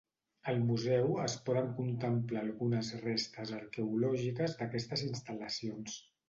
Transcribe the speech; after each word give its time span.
Al 0.51 0.61
museu 0.67 1.11
es 1.25 1.35
poden 1.49 1.69
contemplar 1.79 2.41
algunes 2.45 2.89
restes 3.03 3.53
arqueològiques 3.59 4.57
d'aquestes 4.63 5.05
instal·lacions. 5.11 6.01